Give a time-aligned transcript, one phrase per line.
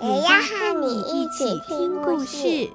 [0.00, 2.70] 也要和你一起听故事。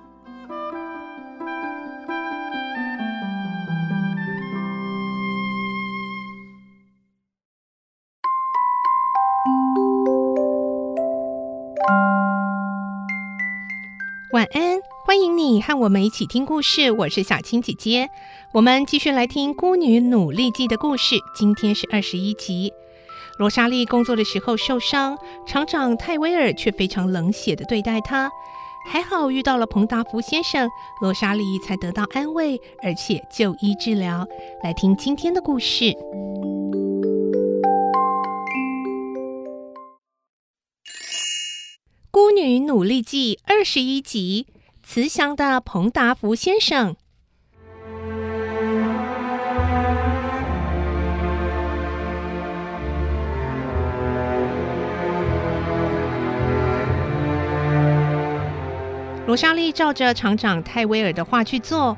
[14.34, 16.92] 晚安，欢迎你和我们一起听故事。
[16.92, 18.10] 我是小青姐姐，
[18.52, 21.16] 我们继续来听《孤女努力记》的故事。
[21.34, 22.74] 今天是二十一集。
[23.40, 28.32] 罗莎莉工作的时候受伤，厂长泰威尔却非常冷血地对待她。
[28.86, 30.70] 还好遇到了彭达福先生，
[31.02, 34.28] 罗莎莉才得到安慰，而且就医治疗。
[34.64, 35.86] 来听今天的故事，
[42.12, 44.48] 《孤女努力记》二十一集。
[44.86, 46.98] 慈祥的彭达福先生。
[59.34, 61.98] 罗莎莉照着厂长泰威尔的话去做，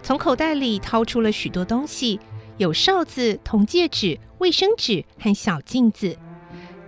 [0.00, 2.20] 从口袋里掏出了许多东西，
[2.56, 6.16] 有哨子、铜戒指、卫生纸和小镜子。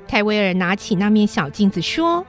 [0.06, 2.24] 泰威尔拿起那面小镜子说。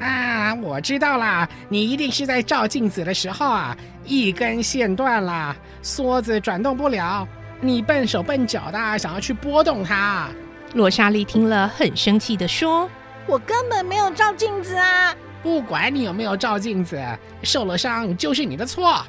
[0.00, 7.24] 啊，我知道啦，你一定是在照镜子的时候啊，一根线断了，梭子转动不了，
[7.60, 10.28] 你笨手笨脚的想要去拨动它。
[10.74, 12.90] 罗莎莉听了很生气地说
[13.28, 15.14] ：“我根本没有照镜子啊！
[15.46, 17.00] 不管你有没有照镜子，
[17.44, 19.00] 受了伤就是你的错，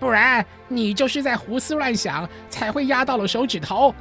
[0.00, 3.94] 不然你就是在胡思乱想，才会压到了手指头。”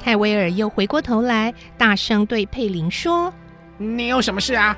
[0.00, 3.30] 泰威尔又回过头来，大声对佩林说
[3.76, 4.74] ：“你有什么事啊？”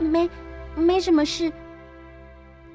[0.00, 0.30] 没，
[0.74, 1.52] 没什么事。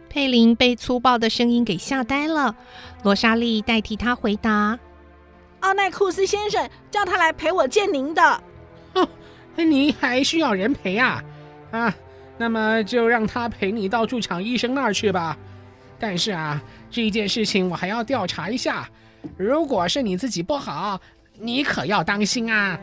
[0.07, 2.55] 佩林被粗暴的声音给吓呆了。
[3.01, 4.77] 罗莎莉代替他回答
[5.61, 8.43] ：“奥奈库斯先生叫他来陪我见您的。
[8.93, 9.09] ”“哦，
[9.55, 11.23] 你还需要人陪啊？
[11.71, 11.95] 啊，
[12.41, 15.37] 那么就让他陪你到驻场医生那儿去吧。
[15.99, 16.59] 但是啊，
[16.89, 18.89] 这件事情我还要调查一下。
[19.37, 20.99] 如果是你自己不好，
[21.39, 22.79] 你可要当心啊。”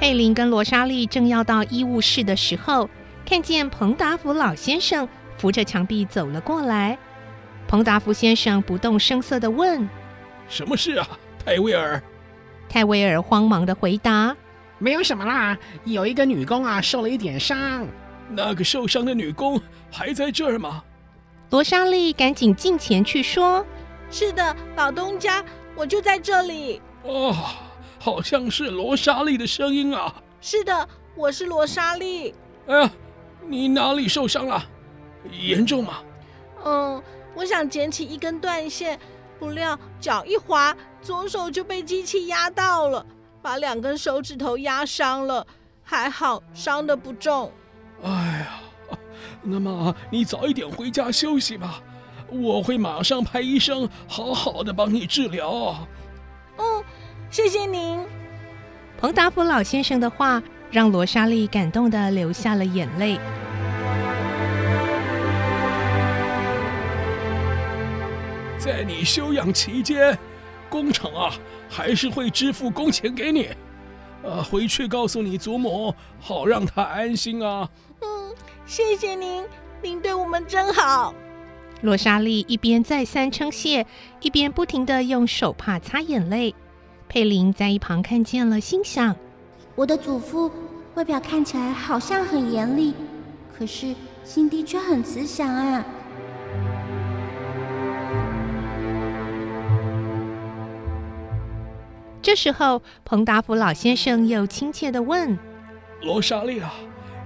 [0.00, 2.88] 佩林跟罗莎莉正要到医务室的时候，
[3.26, 5.06] 看见彭达福老先生
[5.36, 6.96] 扶着墙壁走了过来。
[7.66, 9.86] 彭达福先生不动声色的问
[10.48, 11.08] ：“什么事啊，
[11.44, 12.02] 泰威尔？”
[12.68, 14.36] 泰威尔慌忙的回答
[14.78, 17.86] ：“没有什么啦，有一个女工啊受了一点伤。
[18.30, 19.60] 那个受伤的女工
[19.90, 20.82] 还在这儿吗？”
[21.50, 23.64] 罗莎莉赶紧近前去说
[24.10, 25.44] ：“是的，老东家，
[25.74, 27.34] 我就在这里。”哦。
[28.00, 30.14] 好像是罗莎莉的声音啊！
[30.40, 32.32] 是的，我是罗莎莉。
[32.68, 32.90] 哎呀，
[33.44, 34.64] 你哪里受伤了？
[35.32, 35.98] 严重吗？
[36.64, 37.02] 嗯，
[37.34, 38.96] 我想捡起一根断线，
[39.38, 43.04] 不料脚一滑，左手就被机器压到了，
[43.40, 45.46] 把两根手指头压伤了。
[45.82, 47.50] 还好伤的不重。
[48.02, 48.98] 哎呀，
[49.42, 51.82] 那么你早一点回家休息吧，
[52.30, 55.76] 我会马上派医生好好的帮你治疗。
[56.58, 56.84] 嗯。
[57.30, 58.06] 谢谢您，
[58.98, 63.20] 彭达福老先生的话让罗莎莉感动的流下了眼泪。
[68.58, 70.18] 在你休养期间，
[70.68, 71.32] 工厂啊
[71.68, 73.48] 还是会支付工钱给你。
[74.22, 77.68] 呃，回去告诉你祖母，好让她安心啊。
[78.00, 78.34] 嗯，
[78.66, 79.44] 谢谢您，
[79.80, 81.14] 您对我们真好。
[81.82, 83.86] 罗莎莉一边再三称谢，
[84.20, 86.52] 一边不停的用手帕擦眼泪。
[87.08, 89.14] 佩林在一旁看见了，心想
[89.76, 90.50] ：“我的祖父
[90.96, 92.92] 外表看起来好像很严厉，
[93.56, 93.94] 可是
[94.24, 95.84] 心地却很慈祥啊。”
[102.28, 105.38] 这时候，彭达福老先生又亲切地问
[106.04, 106.74] ：“罗莎莉啊，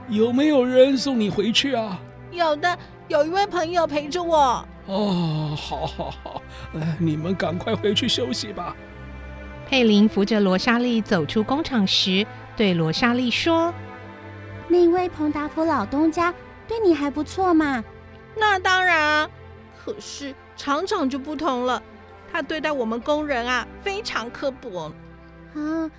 [0.08, 1.98] 有没有人送你回去啊
[2.30, 2.78] ？”“有的，
[3.08, 4.64] 有一位朋友陪着我。
[4.86, 6.42] ”“哦，好，好，好，
[6.74, 8.76] 呃，你们赶快回去休息吧。”
[9.66, 12.24] 佩林扶着罗莎莉走出工厂时，
[12.56, 13.74] 对罗莎莉说
[14.70, 16.32] ：“那位彭达福老东家
[16.68, 17.82] 对你还不错嘛
[18.38, 19.28] ？”“那当然啊，
[19.84, 21.82] 可是厂长就不同了，
[22.32, 24.90] 他对待我们工人啊非常刻薄。
[25.54, 25.90] 啊，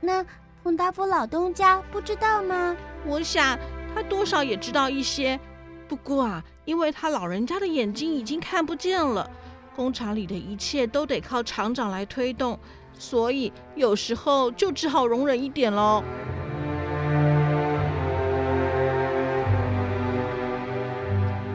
[0.00, 0.24] 那
[0.62, 2.76] 彭达夫老东家不知道吗？
[3.06, 3.58] 我想
[3.94, 5.40] 他多少也知道一些，
[5.88, 9.28] 不过啊，因为他老人家的眼睛已经看不见了，
[9.74, 12.58] 工厂里的一切都得靠厂长来推动，
[12.92, 16.04] 所以有时候就只好容忍一点喽。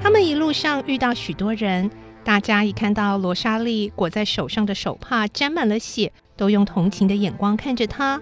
[0.01, 1.89] 他们一路上遇到许多人，
[2.25, 8.19] 大家一看到罗莎莉裹在手上的手帕沾满了血，都用同情的眼光看着她。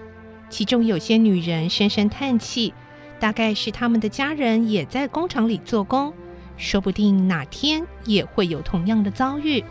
[0.50, 2.74] 其中有些女人深深叹气，
[3.18, 6.14] 大概是他们的家人也在工厂里做工，
[6.58, 9.64] 说不定哪天也会有同样的遭遇。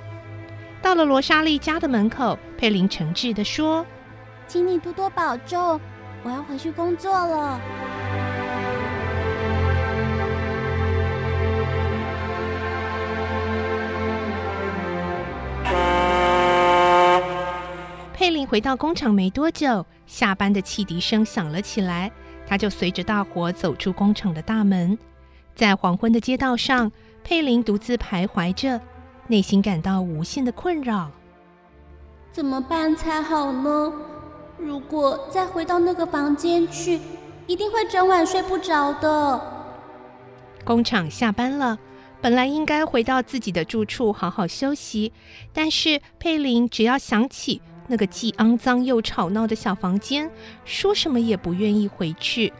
[0.80, 3.84] 到了罗莎莉家的门口，佩林诚挚地说
[4.48, 5.78] ：“请你多多保重，
[6.22, 7.60] 我要回去工作了。”
[18.52, 22.12] 回到工厂没多久，下班的汽笛声响了起来，
[22.46, 24.98] 他就随着大伙走出工厂的大门。
[25.54, 26.92] 在黄昏的街道上，
[27.24, 28.78] 佩林独自徘徊着，
[29.26, 31.10] 内心感到无限的困扰。
[32.30, 33.90] 怎么办才好呢？
[34.58, 37.00] 如果再回到那个房间去，
[37.46, 39.40] 一定会整晚睡不着的。
[40.62, 41.78] 工厂下班了，
[42.20, 45.10] 本来应该回到自己的住处好好休息，
[45.54, 50.30] 但是佩林只要想起，那个既肮脏又吵闹的小房间，
[50.64, 52.50] 说什么也不愿意回去。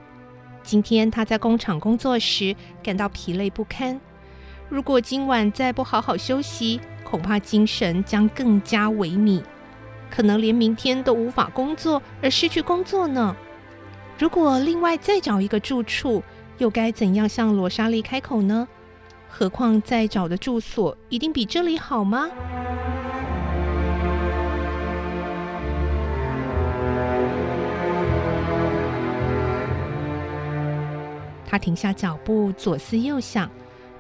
[0.63, 3.99] 今天他在工厂工作时感到疲累不堪，
[4.69, 9.43] 如果今晚再不好好休息，恐怕精神将更加萎靡，
[10.11, 13.35] 可能连明天都无法工作而失去工作呢。
[14.19, 16.23] 如果另外再找一个住处，
[16.59, 18.69] 又该怎样向罗莎莉开口呢？
[19.31, 22.29] 何况再找的住所一定比这里好吗？
[31.53, 33.51] 他停下脚步，左思右想，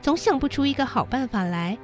[0.01, 1.77] 总想不出一个好办法来。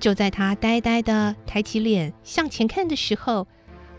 [0.00, 3.46] 就在他呆呆地抬起脸向前看的时候，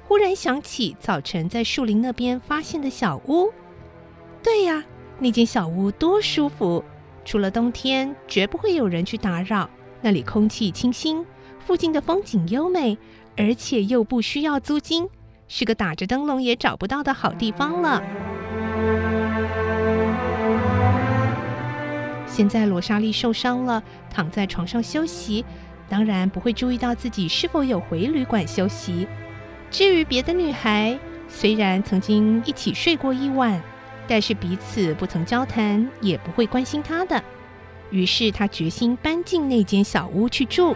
[0.05, 3.49] 忽然想起早晨在树林那边发现的小屋。
[4.43, 4.83] 对呀，
[5.17, 6.83] 那间小屋多舒服，
[7.23, 9.69] 除了冬天，绝不会有人去打扰。
[10.01, 11.25] 那里空气清新，
[11.65, 12.97] 附近的风景优美，
[13.37, 15.07] 而且又不需要租金，
[15.47, 18.03] 是个打着灯笼也找不到的好地方了。
[22.37, 23.81] 现在罗莎莉受伤了，
[24.11, 25.43] 躺在床上休息，
[25.89, 29.07] 当然不会注意到自己是否有回旅馆休息。
[29.71, 33.59] 至于别的女孩，虽然曾经一起睡过一晚，
[34.07, 37.23] 但是彼此不曾交谈，也不会关心她的。
[37.89, 40.75] 于是她决心搬进那间小屋去住。